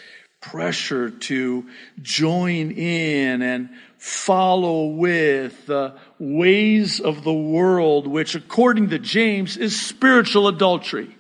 pressure 0.52 1.10
to 1.10 1.66
join 2.02 2.72
in 2.72 3.42
and 3.42 3.70
follow 3.98 4.88
with 4.88 5.66
the 5.66 5.96
ways 6.20 7.00
of 7.00 7.24
the 7.24 7.34
world, 7.34 8.06
which 8.06 8.36
according 8.36 8.90
to 8.90 9.00
James 9.00 9.58
is 9.58 9.80
spiritual 9.80 10.48
adultery. 10.48 11.16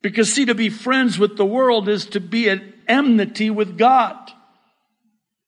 Because 0.00 0.32
see, 0.32 0.46
to 0.46 0.54
be 0.54 0.70
friends 0.70 1.18
with 1.18 1.36
the 1.36 1.44
world 1.44 1.88
is 1.88 2.06
to 2.06 2.20
be 2.20 2.48
at 2.48 2.62
enmity 2.86 3.50
with 3.50 3.76
God. 3.76 4.16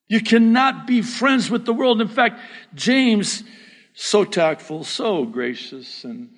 You 0.08 0.20
cannot 0.20 0.86
be 0.86 1.02
friends 1.02 1.50
with 1.50 1.64
the 1.64 1.72
world. 1.72 2.00
In 2.00 2.08
fact, 2.08 2.40
James, 2.74 3.42
so 3.94 4.24
tactful, 4.24 4.84
so 4.84 5.24
gracious, 5.24 6.04
and 6.04 6.30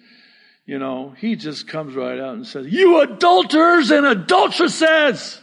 you 0.67 0.79
know, 0.79 1.15
he 1.19 1.35
just 1.35 1.67
comes 1.67 1.97
right 1.97 2.21
out 2.21 2.35
and 2.35 2.47
says, 2.47 2.67
You 2.69 3.01
adulterers 3.01 3.91
and 3.91 4.07
adulteresses! 4.07 5.41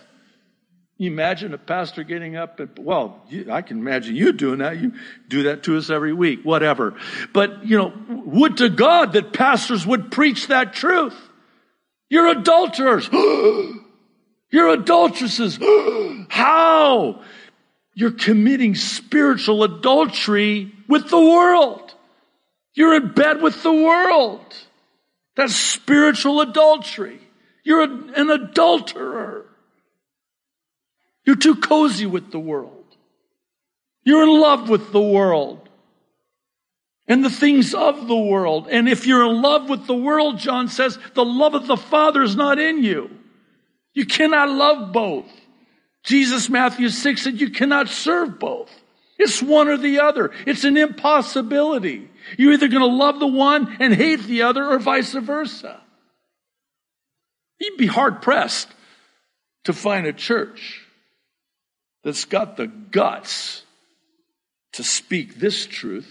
Imagine 0.99 1.53
a 1.53 1.57
pastor 1.57 2.03
getting 2.03 2.35
up 2.35 2.59
and, 2.59 2.77
well, 2.77 3.25
I 3.49 3.61
can 3.61 3.77
imagine 3.79 4.17
you 4.17 4.33
doing 4.33 4.59
that. 4.59 4.77
You 4.77 4.93
do 5.29 5.43
that 5.43 5.63
to 5.63 5.77
us 5.77 5.89
every 5.89 6.11
week, 6.11 6.41
whatever. 6.43 6.95
But, 7.31 7.65
you 7.65 7.77
know, 7.77 7.93
would 8.25 8.57
to 8.57 8.69
God 8.69 9.13
that 9.13 9.31
pastors 9.31 9.87
would 9.87 10.11
preach 10.11 10.47
that 10.47 10.73
truth. 10.73 11.15
You're 12.09 12.27
adulterers. 12.27 13.09
You're 14.51 14.69
adulteresses. 14.69 15.57
How? 16.29 17.21
You're 17.93 18.11
committing 18.11 18.75
spiritual 18.75 19.63
adultery 19.63 20.73
with 20.87 21.09
the 21.09 21.21
world. 21.21 21.93
You're 22.73 22.95
in 22.95 23.13
bed 23.13 23.41
with 23.41 23.61
the 23.63 23.71
world. 23.71 24.41
That's 25.35 25.55
spiritual 25.55 26.41
adultery. 26.41 27.19
You're 27.63 27.83
an 27.83 28.29
adulterer. 28.29 29.45
You're 31.29 31.35
too 31.35 31.57
cozy 31.57 32.07
with 32.07 32.31
the 32.31 32.39
world. 32.39 32.85
You're 34.03 34.23
in 34.23 34.41
love 34.41 34.67
with 34.67 34.91
the 34.91 34.99
world 34.99 35.69
and 37.07 37.23
the 37.23 37.29
things 37.29 37.75
of 37.75 38.07
the 38.07 38.17
world. 38.17 38.67
And 38.67 38.89
if 38.89 39.05
you're 39.05 39.29
in 39.29 39.39
love 39.39 39.69
with 39.69 39.85
the 39.85 39.93
world, 39.93 40.39
John 40.39 40.69
says, 40.69 40.97
the 41.13 41.23
love 41.23 41.53
of 41.53 41.67
the 41.67 41.77
Father 41.77 42.23
is 42.23 42.35
not 42.35 42.57
in 42.57 42.83
you. 42.83 43.11
You 43.93 44.07
cannot 44.07 44.49
love 44.49 44.91
both. 44.91 45.29
Jesus, 46.03 46.49
Matthew 46.49 46.89
6 46.89 47.21
said, 47.21 47.39
you 47.39 47.51
cannot 47.51 47.89
serve 47.89 48.39
both. 48.39 48.71
It's 49.19 49.39
one 49.39 49.67
or 49.67 49.77
the 49.77 49.99
other. 49.99 50.31
It's 50.47 50.63
an 50.63 50.77
impossibility. 50.77 52.09
You're 52.39 52.53
either 52.53 52.69
going 52.69 52.81
to 52.81 52.97
love 52.97 53.19
the 53.19 53.27
one 53.27 53.77
and 53.79 53.93
hate 53.93 54.23
the 54.23 54.41
other 54.41 54.65
or 54.65 54.79
vice 54.79 55.13
versa. 55.13 55.79
You'd 57.59 57.77
be 57.77 57.85
hard 57.85 58.23
pressed 58.23 58.69
to 59.65 59.73
find 59.73 60.07
a 60.07 60.13
church 60.13 60.87
that's 62.03 62.25
got 62.25 62.57
the 62.57 62.67
guts 62.67 63.63
to 64.73 64.83
speak 64.83 65.39
this 65.39 65.65
truth 65.65 66.09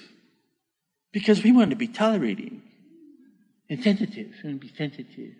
because 1.13 1.43
we 1.43 1.53
want 1.53 1.71
to 1.71 1.77
be 1.77 1.89
tolerating 1.89 2.63
and 3.71 3.83
sensitive. 3.83 4.33
We 4.43 4.51
want 4.51 4.61
to 4.61 5.05
be. 5.05 5.33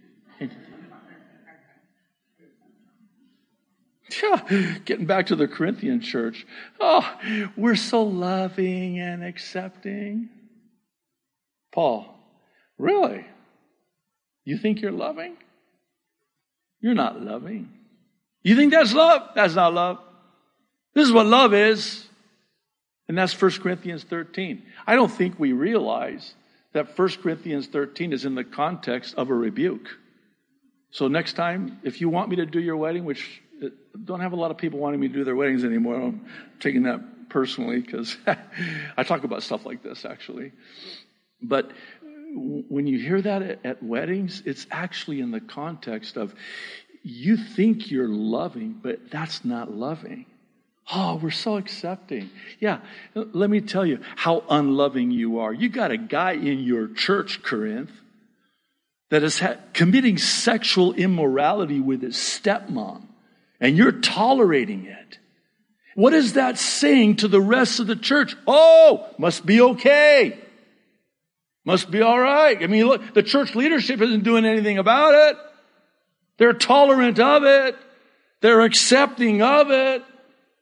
Yeah, 4.23 4.79
getting 4.85 5.07
back 5.07 5.27
to 5.27 5.37
the 5.37 5.47
Corinthian 5.49 6.01
church. 6.01 6.47
Oh, 6.81 7.09
we're 7.57 7.77
so 7.77 8.03
loving 8.03 8.99
and 8.99 9.23
accepting. 9.23 10.31
Paul, 11.73 12.15
really? 12.79 13.27
You 14.45 14.57
think 14.57 14.81
you're 14.81 14.93
loving? 14.93 15.37
You're 16.81 16.95
not 16.95 17.21
loving. 17.21 17.71
You 18.43 18.57
think 18.57 18.73
that's 18.73 18.95
love? 18.95 19.31
That's 19.35 19.55
not 19.55 19.75
love. 19.75 19.99
This 20.99 21.07
is 21.07 21.13
what 21.13 21.27
love 21.27 21.55
is. 21.55 22.05
And 23.07 23.17
that's 23.17 23.41
1 23.41 23.53
Corinthians 23.63 24.03
13. 24.03 24.65
I 24.85 24.97
don't 24.97 25.13
think 25.13 25.39
we 25.39 25.53
realize 25.53 26.35
that 26.73 26.99
1 26.99 27.09
Corinthians 27.23 27.69
13 27.69 28.13
is 28.13 28.25
in 28.25 28.35
the 28.35 28.43
context 28.43 29.15
of 29.15 29.31
a 29.31 29.35
rebuke. 29.35 29.89
So 30.91 31.07
next 31.07 31.35
time, 31.35 31.79
if 31.85 32.01
you 32.01 32.09
want 32.09 32.31
me 32.31 32.37
to 32.37 32.47
do 32.47 32.59
your 32.59 32.77
wedding, 32.77 33.05
which 33.05 33.41
uh, 33.65 33.69
don't 34.05 34.19
have 34.19 34.33
a 34.33 34.37
lot 34.37 34.51
of 34.51 34.59
people 34.59 34.81
wanting 34.81 34.99
me 34.99 35.07
to 35.07 35.15
do 35.15 35.23
their 35.23 35.37
weddings 35.37 35.63
anymore, 35.63 36.03
I'm 36.03 36.27
taking 36.59 36.83
that 36.83 37.29
personally 37.29 37.79
because 37.79 38.17
I 38.97 39.05
talk 39.05 39.23
about 39.23 39.45
stuff 39.45 39.65
like 39.65 39.85
this 39.85 40.05
actually. 40.05 40.51
But 41.41 41.71
when 42.35 42.89
you 42.89 42.99
hear 42.99 43.23
that 43.23 43.43
at, 43.43 43.65
at 43.65 43.83
weddings, 43.85 44.43
it's 44.45 44.67
actually 44.69 45.21
in 45.21 45.31
the 45.31 45.41
context 45.41 46.17
of 46.17 46.35
you 47.05 47.37
think 47.37 47.89
you're 47.89 48.09
loving, 48.09 48.81
but 48.83 49.13
that's 49.13 49.45
not 49.45 49.73
loving. 49.73 50.27
Oh, 50.95 51.21
we're 51.23 51.31
so 51.31 51.57
accepting. 51.57 52.31
Yeah, 52.61 52.81
let 53.15 53.51
me 53.51 53.61
tell 53.61 53.85
you 53.85 53.99
how 54.17 54.43
unloving 54.49 55.11
you 55.11 55.41
are. 55.41 55.53
You 55.53 55.69
got 55.69 55.91
a 55.91 55.99
guy 55.99 56.33
in 56.33 56.61
your 56.61 56.89
church, 56.89 57.43
Corinth, 57.43 57.91
that 59.11 59.23
is 59.23 59.39
ha- 59.39 59.57
committing 59.75 60.17
sexual 60.17 60.95
immorality 60.95 61.81
with 61.81 62.03
his 62.03 62.17
stepmom, 62.17 63.03
and 63.61 63.77
you're 63.77 63.93
tolerating 63.93 64.87
it. 64.87 65.19
What 65.95 66.15
is 66.15 66.35
that 66.35 66.59
saying 66.59 67.17
to 67.17 67.29
the 67.29 67.41
rest 67.41 67.81
of 67.81 67.87
the 67.87 67.97
church? 67.97 68.37
Oh, 68.47 69.09
must 69.19 69.45
be 69.45 69.61
okay. 69.61 70.39
Must 71.65 71.91
be 71.91 72.01
all 72.01 72.19
right. 72.19 72.63
I 72.63 72.67
mean, 72.67 72.87
look, 72.87 73.13
the 73.13 73.23
church 73.23 73.55
leadership 73.55 74.01
isn't 74.01 74.25
doing 74.25 74.47
anything 74.47 74.79
about 74.79 75.15
it. 75.15 75.37
They're 76.39 76.55
tolerant 76.55 77.19
of 77.19 77.43
it. 77.45 77.77
They're 78.41 78.63
accepting 78.63 79.43
of 79.43 79.71
it. 79.71 80.03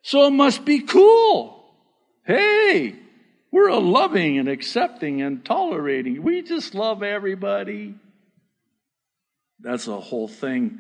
So 0.07 0.25
it 0.29 0.31
must 0.31 0.65
be 0.65 0.83
cool. 0.83 1.65
Hey, 2.25 2.95
we're 3.51 3.71
a 3.71 3.81
loving 3.81 4.39
and 4.39 4.49
accepting 4.49 5.21
and 5.21 5.45
tolerating. 5.45 6.23
We 6.23 6.43
just 6.43 6.77
love 6.77 7.03
everybody. 7.03 7.97
That's 9.59 9.89
a 9.89 9.99
whole 9.99 10.29
thing, 10.29 10.79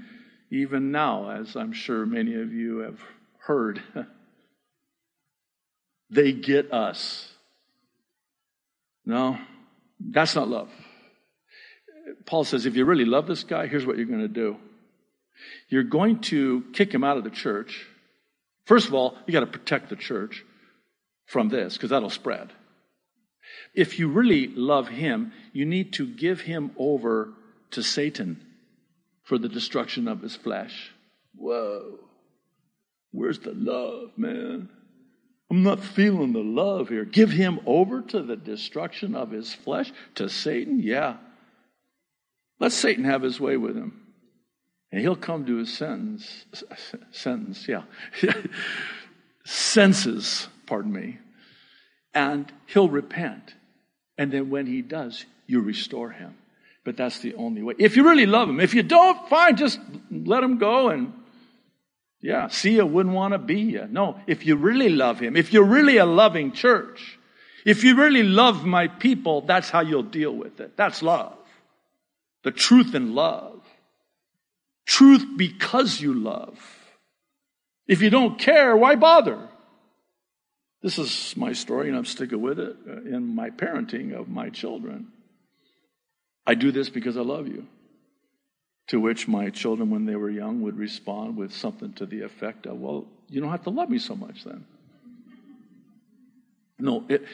even 0.52 0.92
now, 0.92 1.30
as 1.30 1.56
I'm 1.56 1.72
sure 1.72 2.06
many 2.06 2.40
of 2.40 2.52
you 2.52 2.78
have 2.78 3.00
heard. 3.38 3.82
they 6.10 6.30
get 6.30 6.72
us. 6.72 7.28
No, 9.04 9.40
that's 9.98 10.36
not 10.36 10.46
love. 10.46 10.70
Paul 12.26 12.44
says 12.44 12.64
if 12.64 12.76
you 12.76 12.84
really 12.84 13.06
love 13.06 13.26
this 13.26 13.42
guy, 13.42 13.66
here's 13.66 13.84
what 13.84 13.96
you're 13.96 14.06
going 14.06 14.20
to 14.20 14.28
do 14.28 14.56
you're 15.68 15.82
going 15.82 16.20
to 16.20 16.62
kick 16.72 16.94
him 16.94 17.02
out 17.02 17.16
of 17.16 17.24
the 17.24 17.30
church 17.30 17.88
First 18.66 18.88
of 18.88 18.94
all, 18.94 19.16
you 19.26 19.32
got 19.32 19.40
to 19.40 19.46
protect 19.46 19.88
the 19.88 19.96
church 19.96 20.44
from 21.24 21.48
this 21.48 21.74
because 21.74 21.90
that'll 21.90 22.10
spread. 22.10 22.52
If 23.74 23.98
you 23.98 24.08
really 24.08 24.48
love 24.48 24.88
him, 24.88 25.32
you 25.52 25.64
need 25.64 25.92
to 25.94 26.06
give 26.06 26.40
him 26.40 26.72
over 26.76 27.32
to 27.70 27.82
Satan 27.82 28.44
for 29.22 29.38
the 29.38 29.48
destruction 29.48 30.08
of 30.08 30.20
his 30.20 30.34
flesh. 30.34 30.90
Whoa. 31.36 32.00
Where's 33.12 33.38
the 33.38 33.52
love, 33.54 34.10
man? 34.16 34.68
I'm 35.48 35.62
not 35.62 35.80
feeling 35.80 36.32
the 36.32 36.40
love 36.40 36.88
here. 36.88 37.04
Give 37.04 37.30
him 37.30 37.60
over 37.66 38.02
to 38.02 38.20
the 38.20 38.36
destruction 38.36 39.14
of 39.14 39.30
his 39.30 39.54
flesh, 39.54 39.92
to 40.16 40.28
Satan? 40.28 40.80
Yeah. 40.82 41.18
Let 42.58 42.72
Satan 42.72 43.04
have 43.04 43.22
his 43.22 43.38
way 43.38 43.56
with 43.56 43.76
him. 43.76 44.05
And 44.92 45.00
he'll 45.00 45.16
come 45.16 45.44
to 45.46 45.56
his 45.56 45.76
sentence, 45.76 46.44
sentence, 47.10 47.66
yeah, 47.68 47.82
senses, 49.44 50.48
pardon 50.66 50.92
me, 50.92 51.18
and 52.14 52.50
he'll 52.66 52.88
repent. 52.88 53.54
And 54.16 54.32
then 54.32 54.48
when 54.48 54.66
he 54.66 54.82
does, 54.82 55.24
you 55.46 55.60
restore 55.60 56.10
him. 56.10 56.34
But 56.84 56.96
that's 56.96 57.18
the 57.18 57.34
only 57.34 57.62
way. 57.62 57.74
If 57.78 57.96
you 57.96 58.08
really 58.08 58.26
love 58.26 58.48
him, 58.48 58.60
if 58.60 58.72
you 58.72 58.84
don't, 58.84 59.28
fine, 59.28 59.56
just 59.56 59.80
let 60.10 60.42
him 60.42 60.58
go 60.58 60.90
and 60.90 61.12
yeah, 62.20 62.48
see 62.48 62.76
you 62.76 62.86
wouldn't 62.86 63.14
want 63.14 63.32
to 63.32 63.38
be 63.38 63.60
you. 63.60 63.86
No, 63.90 64.18
if 64.26 64.46
you 64.46 64.56
really 64.56 64.88
love 64.88 65.20
him, 65.20 65.36
if 65.36 65.52
you're 65.52 65.64
really 65.64 65.98
a 65.98 66.06
loving 66.06 66.52
church, 66.52 67.18
if 67.64 67.82
you 67.82 67.96
really 67.96 68.22
love 68.22 68.64
my 68.64 68.86
people, 68.86 69.40
that's 69.42 69.70
how 69.70 69.80
you'll 69.80 70.04
deal 70.04 70.32
with 70.32 70.60
it. 70.60 70.76
That's 70.76 71.02
love. 71.02 71.36
The 72.44 72.52
truth 72.52 72.94
in 72.94 73.14
love. 73.14 73.60
Truth 74.86 75.26
because 75.36 76.00
you 76.00 76.14
love. 76.14 76.58
If 77.88 78.02
you 78.02 78.10
don't 78.10 78.38
care, 78.38 78.76
why 78.76 78.94
bother? 78.94 79.48
This 80.82 80.98
is 80.98 81.36
my 81.36 81.52
story, 81.52 81.88
and 81.88 81.96
I'm 81.96 82.04
sticking 82.04 82.40
with 82.40 82.58
it 82.60 82.76
in 82.86 83.34
my 83.34 83.50
parenting 83.50 84.14
of 84.14 84.28
my 84.28 84.50
children. 84.50 85.08
I 86.46 86.54
do 86.54 86.70
this 86.70 86.88
because 86.88 87.16
I 87.16 87.22
love 87.22 87.48
you. 87.48 87.66
To 88.88 89.00
which 89.00 89.26
my 89.26 89.50
children, 89.50 89.90
when 89.90 90.06
they 90.06 90.14
were 90.14 90.30
young, 90.30 90.62
would 90.62 90.78
respond 90.78 91.36
with 91.36 91.52
something 91.52 91.92
to 91.94 92.06
the 92.06 92.22
effect 92.22 92.66
of, 92.66 92.78
Well, 92.78 93.06
you 93.28 93.40
don't 93.40 93.50
have 93.50 93.64
to 93.64 93.70
love 93.70 93.90
me 93.90 93.98
so 93.98 94.14
much 94.14 94.44
then. 94.44 94.64
No, 96.78 97.04
it, 97.08 97.24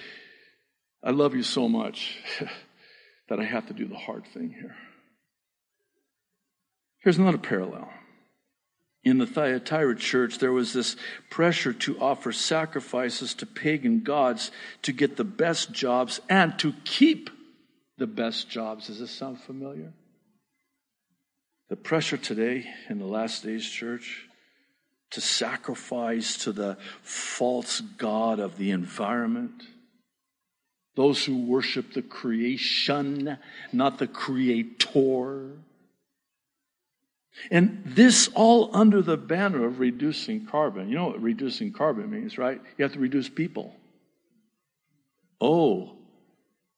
I 1.05 1.11
love 1.11 1.35
you 1.35 1.43
so 1.43 1.69
much 1.69 2.17
that 3.29 3.39
I 3.39 3.45
have 3.45 3.67
to 3.67 3.75
do 3.75 3.87
the 3.87 3.99
hard 3.99 4.25
thing 4.33 4.55
here. 4.59 4.75
Here's 7.03 7.19
another 7.19 7.39
parallel. 7.39 7.91
In 9.05 9.19
the 9.19 9.27
Thyatira 9.27 9.97
church, 9.97 10.39
there 10.39 10.53
was 10.53 10.73
this 10.73 10.95
pressure 11.29 11.73
to 11.73 11.99
offer 11.99 12.31
sacrifices 12.31 13.35
to 13.35 13.47
pagan 13.47 14.03
gods 14.05 14.53
to 14.83 14.93
get 14.93 15.17
the 15.17 15.25
best 15.25 15.73
jobs 15.73 16.21
and 16.29 16.57
to 16.61 16.73
keep 16.85 17.29
the 17.99 18.07
best 18.07 18.49
jobs. 18.49 18.87
Does 18.87 19.01
this 19.01 19.11
sound 19.11 19.41
familiar? 19.41 19.93
The 21.69 21.77
pressure 21.77 22.17
today 22.17 22.67
in 22.89 22.99
the 22.99 23.07
last 23.07 23.43
days 23.43 23.69
church 23.69 24.29
to 25.11 25.21
sacrifice 25.21 26.37
to 26.45 26.53
the 26.53 26.79
false 27.03 27.81
God 27.81 28.39
of 28.39 28.57
the 28.57 28.71
environment. 28.71 29.65
Those 30.95 31.25
who 31.25 31.47
worship 31.47 31.95
the 31.95 32.03
creation, 32.03 33.39
not 33.73 33.99
the 33.99 34.07
creator. 34.07 35.51
And 37.51 37.83
this 37.85 38.29
all 38.35 38.71
under 38.75 39.03
the 39.03 39.17
banner 39.17 39.65
of 39.65 39.81
reducing 39.81 40.47
carbon. 40.47 40.89
You 40.89 40.97
know 40.97 41.07
what 41.09 41.23
reducing 41.23 41.73
carbon 41.73 42.11
means, 42.11 42.39
right? 42.39 42.61
You 42.77 42.83
have 42.85 42.93
to 42.93 42.99
reduce 42.99 43.29
people. 43.29 43.75
Oh, 45.41 45.97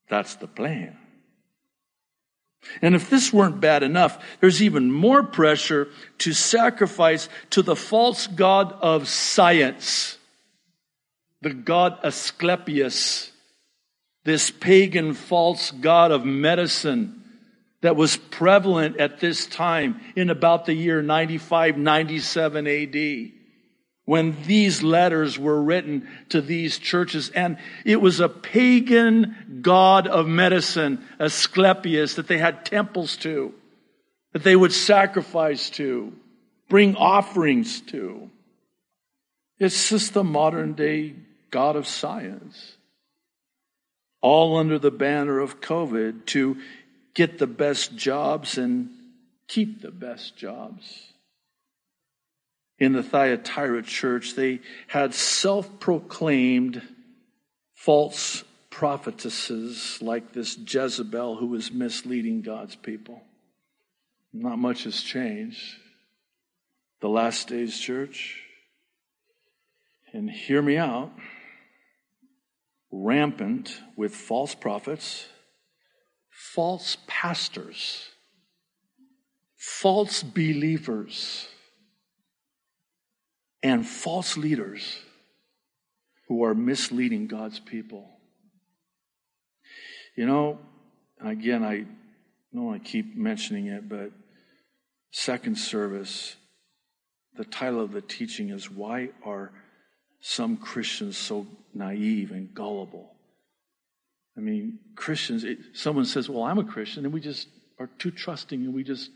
that's 0.09 0.37
the 0.37 0.47
plan. 0.47 0.97
And 2.81 2.95
if 2.95 3.11
this 3.11 3.33
weren't 3.33 3.61
bad 3.61 3.83
enough, 3.83 4.23
there's 4.41 4.63
even 4.63 4.91
more 4.91 5.23
pressure 5.23 5.89
to 6.19 6.33
sacrifice 6.33 7.29
to 7.51 7.63
the 7.63 7.77
false 7.77 8.27
god 8.27 8.73
of 8.81 9.09
science, 9.09 10.19
the 11.43 11.53
god 11.53 11.99
Asclepius, 12.03 13.33
this 14.25 14.51
pagan 14.51 15.13
false 15.13 15.71
god 15.73 16.11
of 16.11 16.25
medicine 16.25 17.24
that 17.85 17.97
was 17.97 18.17
prevalent 18.17 18.97
at 18.97 19.21
this 19.21 19.45
time 19.45 20.01
in 20.17 20.31
about 20.31 20.65
the 20.65 20.73
year 20.73 21.03
95, 21.03 21.77
97 21.77 22.67
AD 22.67 23.33
when 24.07 24.43
these 24.47 24.83
letters 24.83 25.39
were 25.39 25.61
written 25.61 26.09
to 26.31 26.41
these 26.41 26.79
churches. 26.79 27.29
And 27.29 27.59
it 27.85 28.01
was 28.01 28.21
a 28.21 28.29
pagan 28.31 29.61
god 29.61 30.07
of 30.07 30.27
medicine, 30.27 31.05
Asclepius, 31.21 32.15
that 32.15 32.27
they 32.27 32.39
had 32.39 32.65
temples 32.65 33.19
to, 33.19 33.53
that 34.33 34.43
they 34.43 34.57
would 34.57 34.73
sacrifice 34.73 35.69
to, 35.71 36.11
bring 36.71 36.97
offerings 36.97 37.83
to. 37.83 38.31
It's 39.59 39.91
just 39.91 40.15
the 40.15 40.25
modern 40.25 40.73
day 40.73 41.17
god 41.51 41.77
of 41.77 41.87
science. 41.87 42.79
All 44.23 44.57
under 44.57 44.79
the 44.79 44.91
banner 44.91 45.39
of 45.39 45.61
COVID 45.61 46.25
to 46.29 46.57
get 47.15 47.39
the 47.39 47.47
best 47.47 47.97
jobs 47.97 48.59
and 48.59 48.91
keep 49.49 49.81
the 49.81 49.91
best 49.91 50.37
jobs. 50.37 51.13
In 52.79 52.93
the 52.93 53.03
Thyatira 53.03 53.83
church, 53.83 54.35
they 54.35 54.61
had 54.89 55.15
self 55.15 55.79
proclaimed 55.79 56.83
false 57.75 58.43
prophetesses 58.71 59.99
like 60.03 60.33
this 60.33 60.59
Jezebel 60.59 61.37
who 61.37 61.47
was 61.47 61.71
misleading 61.71 62.43
God's 62.43 62.75
people. 62.75 63.23
Not 64.33 64.59
much 64.59 64.83
has 64.85 65.01
changed. 65.01 65.77
The 67.01 67.09
last 67.09 67.49
days 67.49 67.79
church, 67.79 68.41
and 70.13 70.29
hear 70.29 70.61
me 70.63 70.77
out, 70.77 71.13
rampant 72.91 73.79
with 73.95 74.15
false 74.15 74.55
prophets, 74.55 75.29
false 76.55 76.97
pastors, 77.09 78.11
false 79.57 80.23
believers, 80.23 81.49
and 83.63 83.85
false 83.85 84.37
leaders 84.37 85.01
who 86.29 86.45
are 86.45 86.55
misleading 86.55 87.27
God's 87.27 87.59
people. 87.59 88.09
You 90.17 90.27
know, 90.27 90.61
again, 91.21 91.65
I 91.65 91.87
want 92.53 92.85
to 92.85 92.91
keep 92.91 93.17
mentioning 93.17 93.67
it, 93.67 93.89
but 93.89 94.13
second 95.11 95.59
service, 95.59 96.37
the 97.37 97.45
title 97.45 97.81
of 97.81 97.91
the 97.91 98.01
teaching 98.01 98.51
is 98.51 98.71
Why 98.71 99.09
Are 99.25 99.51
Some 100.21 100.57
Christians 100.57 101.17
So 101.17 101.49
Naive 101.75 102.31
and 102.31 102.55
Gullible? 102.55 103.14
I 104.37 104.41
mean, 104.41 104.79
Christians, 104.97 105.45
it, 105.45 105.59
someone 105.75 106.05
says, 106.05 106.29
Well, 106.29 106.43
I'm 106.43 106.59
a 106.59 106.65
Christian, 106.65 107.05
and 107.05 107.15
we 107.15 107.21
just 107.21 107.49
are 107.79 107.89
too 107.99 108.11
trusting 108.11 108.65
and 108.65 108.75
we 108.75 108.85
just 108.85 109.11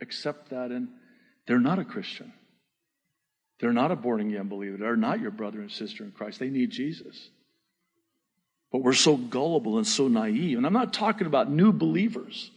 accept 0.00 0.50
that, 0.50 0.70
and 0.70 0.88
they're 1.46 1.58
not 1.58 1.78
a 1.78 1.84
Christian. 1.84 2.32
They're 3.60 3.72
not 3.72 3.90
a 3.90 3.96
born 3.96 4.20
again 4.20 4.48
believer. 4.48 4.76
They're 4.76 4.96
not 4.96 5.20
your 5.20 5.30
brother 5.32 5.60
and 5.60 5.70
sister 5.70 6.04
in 6.04 6.12
Christ. 6.12 6.38
They 6.38 6.50
need 6.50 6.70
Jesus. 6.70 7.30
But 8.70 8.82
we're 8.82 8.92
so 8.92 9.16
gullible 9.16 9.78
and 9.78 9.86
so 9.86 10.08
naive. 10.08 10.58
And 10.58 10.66
I'm 10.66 10.72
not 10.72 10.92
talking 10.92 11.26
about 11.26 11.50
new 11.50 11.72
believers. 11.72 12.50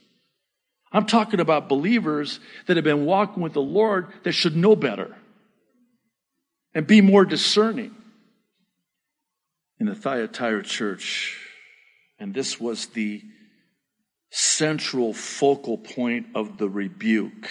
I'm 0.92 1.06
talking 1.06 1.40
about 1.40 1.70
believers 1.70 2.40
that 2.68 2.76
have 2.76 2.84
been 2.84 3.06
walking 3.06 3.42
with 3.42 3.54
the 3.54 3.62
Lord 3.62 4.10
that 4.24 4.34
should 4.34 4.56
know 4.56 4.76
better 4.76 5.16
and 6.76 6.86
be 6.86 7.02
more 7.02 7.26
discerning. 7.26 7.96
In 9.80 9.88
the 9.88 9.96
Thyatira 9.96 10.62
church, 10.62 11.41
and 12.22 12.36
this 12.36 12.60
was 12.60 12.86
the 12.86 13.24
central 14.30 15.12
focal 15.12 15.76
point 15.76 16.28
of 16.36 16.60
the 16.60 16.70
rebuke, 16.70 17.50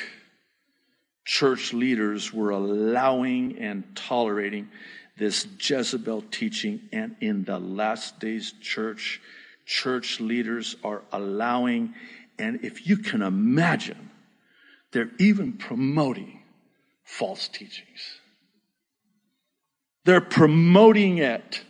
church 1.24 1.72
leaders 1.72 2.32
were 2.32 2.50
allowing 2.50 3.58
and 3.58 3.82
tolerating 3.96 4.68
this 5.18 5.44
Jezebel 5.58 6.22
teaching. 6.30 6.82
And 6.92 7.16
in 7.20 7.42
the 7.42 7.58
last 7.58 8.20
days, 8.20 8.54
church, 8.60 9.20
church 9.66 10.20
leaders 10.20 10.76
are 10.84 11.02
allowing, 11.10 11.94
and 12.38 12.64
if 12.64 12.86
you 12.86 12.96
can 12.96 13.22
imagine, 13.22 14.10
they're 14.92 15.10
even 15.18 15.54
promoting 15.54 16.44
false 17.02 17.48
teachings. 17.48 18.20
They're 20.04 20.20
promoting 20.20 21.18
it. 21.18 21.64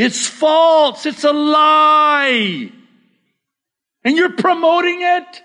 It's 0.00 0.26
false. 0.26 1.04
It's 1.04 1.24
a 1.24 1.32
lie. 1.32 2.72
And 4.02 4.16
you're 4.16 4.32
promoting 4.32 5.02
it 5.02 5.42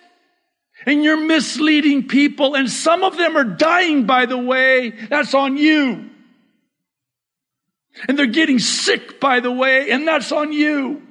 and 0.85 1.03
you're 1.03 1.19
misleading 1.19 2.07
people 2.07 2.55
and 2.55 2.71
some 2.71 3.03
of 3.03 3.17
them 3.17 3.35
are 3.35 3.43
dying, 3.43 4.05
by 4.05 4.27
the 4.27 4.37
way. 4.37 4.91
That's 4.91 5.33
on 5.33 5.57
you. 5.57 6.09
And 8.07 8.17
they're 8.17 8.27
getting 8.27 8.59
sick, 8.59 9.19
by 9.19 9.41
the 9.41 9.51
way, 9.51 9.91
and 9.91 10.07
that's 10.07 10.31
on 10.31 10.53
you. 10.53 11.01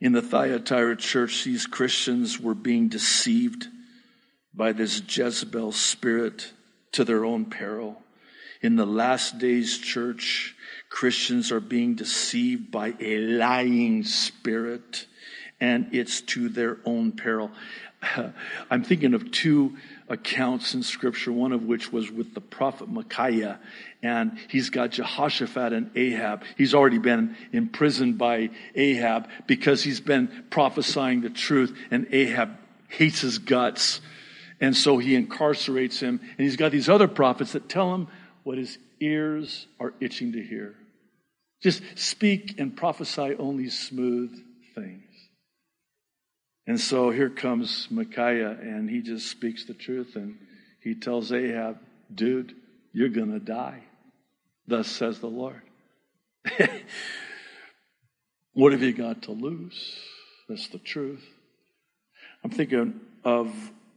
In 0.00 0.10
the 0.10 0.22
Thyatira 0.22 0.96
church, 0.96 1.44
these 1.44 1.68
Christians 1.68 2.40
were 2.40 2.56
being 2.56 2.88
deceived 2.88 3.68
by 4.52 4.72
this 4.72 5.00
Jezebel 5.06 5.70
spirit 5.70 6.52
to 6.92 7.04
their 7.04 7.24
own 7.24 7.44
peril. 7.44 8.02
In 8.60 8.74
the 8.74 8.86
last 8.86 9.38
days 9.38 9.78
church, 9.78 10.56
Christians 10.88 11.52
are 11.52 11.60
being 11.60 11.94
deceived 11.94 12.70
by 12.70 12.94
a 13.00 13.18
lying 13.18 14.04
spirit, 14.04 15.06
and 15.60 15.88
it's 15.92 16.20
to 16.22 16.48
their 16.48 16.78
own 16.84 17.12
peril. 17.12 17.50
I'm 18.70 18.84
thinking 18.84 19.14
of 19.14 19.30
two 19.30 19.76
accounts 20.08 20.74
in 20.74 20.82
scripture, 20.82 21.32
one 21.32 21.52
of 21.52 21.64
which 21.64 21.92
was 21.92 22.10
with 22.10 22.34
the 22.34 22.40
prophet 22.40 22.88
Micaiah, 22.88 23.58
and 24.02 24.38
he's 24.48 24.70
got 24.70 24.92
Jehoshaphat 24.92 25.72
and 25.72 25.90
Ahab. 25.96 26.44
He's 26.56 26.74
already 26.74 26.98
been 26.98 27.36
imprisoned 27.52 28.16
by 28.16 28.50
Ahab 28.74 29.28
because 29.46 29.82
he's 29.82 30.00
been 30.00 30.44
prophesying 30.50 31.20
the 31.20 31.30
truth, 31.30 31.76
and 31.90 32.06
Ahab 32.10 32.56
hates 32.88 33.20
his 33.20 33.38
guts. 33.38 34.00
And 34.60 34.76
so 34.76 34.98
he 34.98 35.20
incarcerates 35.20 36.00
him, 36.00 36.20
and 36.20 36.44
he's 36.44 36.56
got 36.56 36.72
these 36.72 36.88
other 36.88 37.06
prophets 37.08 37.52
that 37.52 37.68
tell 37.68 37.94
him 37.94 38.08
what 38.48 38.56
his 38.56 38.78
ears 38.98 39.66
are 39.78 39.92
itching 40.00 40.32
to 40.32 40.42
hear. 40.42 40.74
Just 41.62 41.82
speak 41.96 42.58
and 42.58 42.74
prophesy 42.74 43.34
only 43.38 43.68
smooth 43.68 44.34
things. 44.74 45.04
And 46.66 46.80
so 46.80 47.10
here 47.10 47.28
comes 47.28 47.88
Micaiah, 47.90 48.56
and 48.58 48.88
he 48.88 49.02
just 49.02 49.26
speaks 49.26 49.66
the 49.66 49.74
truth, 49.74 50.16
and 50.16 50.38
he 50.82 50.94
tells 50.94 51.30
Ahab, 51.30 51.76
dude, 52.14 52.54
you're 52.94 53.10
going 53.10 53.32
to 53.32 53.38
die. 53.38 53.82
Thus 54.66 54.88
says 54.88 55.18
the 55.18 55.26
Lord. 55.26 55.60
what 58.54 58.72
have 58.72 58.82
you 58.82 58.94
got 58.94 59.24
to 59.24 59.32
lose? 59.32 59.94
That's 60.48 60.68
the 60.68 60.78
truth. 60.78 61.22
I'm 62.42 62.50
thinking 62.50 62.98
of 63.24 63.52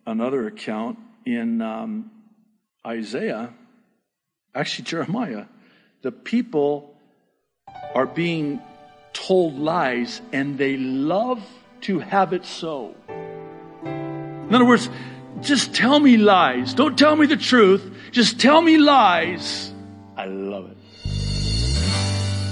another 0.05 0.45
account 0.47 0.99
in 1.25 1.61
um, 1.61 2.11
Isaiah, 2.85 3.53
actually, 4.53 4.85
Jeremiah. 4.85 5.45
The 6.01 6.11
people 6.11 6.95
are 7.93 8.05
being 8.05 8.61
told 9.13 9.57
lies, 9.57 10.21
and 10.31 10.57
they 10.57 10.77
love 10.77 11.43
to 11.81 11.99
have 11.99 12.33
it 12.33 12.45
so. 12.45 12.95
In 13.83 14.53
other 14.53 14.65
words, 14.65 14.89
just 15.41 15.73
tell 15.73 15.99
me 15.99 16.17
lies. 16.17 16.73
Don't 16.73 16.97
tell 16.97 17.15
me 17.15 17.25
the 17.25 17.37
truth. 17.37 17.89
Just 18.11 18.39
tell 18.39 18.61
me 18.61 18.77
lies. 18.77 19.73
I 20.17 20.25
love 20.25 20.69
it. 20.69 20.77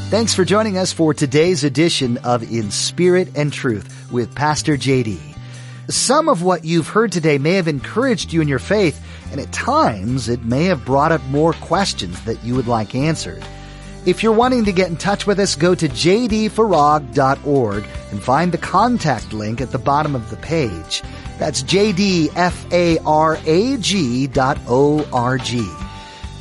Thanks 0.10 0.34
for 0.34 0.44
joining 0.44 0.78
us 0.78 0.92
for 0.92 1.14
today's 1.14 1.64
edition 1.64 2.18
of 2.20 2.42
In 2.52 2.72
Spirit 2.72 3.30
and 3.36 3.54
Truth 3.54 4.12
with 4.12 4.34
Pastor 4.34 4.76
JD. 4.76 5.20
Some 5.88 6.30
of 6.30 6.42
what 6.42 6.66
you've 6.66 6.88
heard 6.88 7.12
today 7.12 7.38
may 7.38 7.54
have 7.54 7.68
encouraged 7.68 8.34
you 8.34 8.42
in 8.42 8.48
your 8.48 8.60
faith, 8.60 9.00
and 9.32 9.40
at 9.40 9.52
times 9.52 10.30
it 10.30 10.44
may 10.44 10.66
have 10.66 10.86
brought 10.86 11.12
up 11.12 11.24
more 11.26 11.54
questions 11.54 12.22
that 12.26 12.44
you 12.44 12.56
would 12.56 12.68
like 12.68 12.96
answered. 12.96 13.44
If 14.06 14.24
you're 14.24 14.32
wanting 14.32 14.66
to 14.66 14.72
get 14.72 14.90
in 14.90 14.96
touch 14.96 15.28
with 15.28 15.40
us, 15.40 15.56
go 15.56 15.76
to 15.76 15.90
jdfarag.org 15.90 17.86
and 18.12 18.24
find 18.24 18.52
the 18.52 18.58
contact 18.58 19.34
link 19.34 19.62
at 19.62 19.72
the 19.72 19.78
bottom 19.78 20.16
of 20.16 20.30
the 20.30 20.38
page. 20.38 21.04
That's 21.38 21.62
jdfarag.org. 21.64 22.30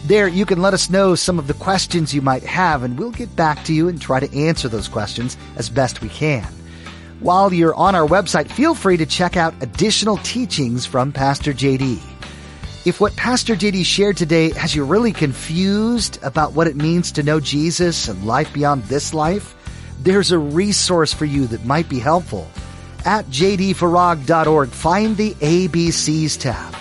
There, 0.07 0.29
you 0.29 0.47
can 0.47 0.63
let 0.63 0.73
us 0.75 0.89
know 0.89 1.15
some 1.15 1.39
of 1.39 1.49
the 1.49 1.55
questions 1.55 2.15
you 2.15 2.23
might 2.23 2.45
have, 2.45 2.85
and 2.85 2.99
we'll 2.99 3.11
get 3.11 3.35
back 3.37 3.65
to 3.65 3.75
you 3.75 3.89
and 3.89 4.01
try 4.01 4.21
to 4.21 4.39
answer 4.39 4.69
those 4.69 4.89
questions 4.89 5.37
as 5.57 5.69
best 5.69 6.01
we 6.01 6.09
can. 6.09 6.47
While 7.21 7.53
you're 7.53 7.75
on 7.75 7.97
our 7.97 8.07
website, 8.07 8.49
feel 8.49 8.75
free 8.75 8.97
to 8.97 9.05
check 9.05 9.37
out 9.37 9.53
additional 9.61 10.19
teachings 10.19 10.87
from 10.87 11.13
Pastor 11.13 11.53
JD. 11.53 12.01
If 12.89 13.01
what 13.03 13.15
Pastor 13.17 13.55
JD 13.55 13.85
shared 13.85 14.17
today 14.17 14.49
has 14.53 14.75
you 14.75 14.83
really 14.83 15.13
confused 15.13 16.19
about 16.23 16.55
what 16.55 16.67
it 16.67 16.75
means 16.75 17.13
to 17.13 17.23
know 17.23 17.39
Jesus 17.39 18.09
and 18.09 18.25
life 18.25 18.51
beyond 18.55 18.83
this 18.85 19.13
life, 19.13 19.55
there's 20.01 20.33
a 20.33 20.39
resource 20.39 21.13
for 21.13 21.27
you 21.27 21.47
that 21.49 21.67
might 21.67 21.91
be 21.91 21.99
helpful. 21.99 22.49
At 23.05 23.27
jdfarag.org, 23.27 24.71
find 24.71 25.19
the 25.19 25.35
ABCs 25.35 26.41
tab. 26.41 26.75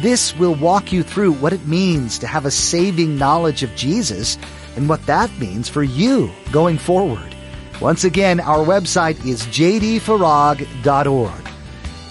This 0.00 0.36
will 0.36 0.56
walk 0.56 0.90
you 0.90 1.04
through 1.04 1.34
what 1.34 1.52
it 1.52 1.64
means 1.64 2.18
to 2.18 2.26
have 2.26 2.44
a 2.44 2.50
saving 2.50 3.16
knowledge 3.16 3.62
of 3.62 3.72
Jesus 3.76 4.38
and 4.74 4.88
what 4.88 5.06
that 5.06 5.30
means 5.38 5.68
for 5.68 5.84
you 5.84 6.32
going 6.50 6.76
forward. 6.76 7.36
Once 7.80 8.02
again, 8.02 8.40
our 8.40 8.66
website 8.66 9.24
is 9.24 9.46
jdfarag.org. 9.46 11.41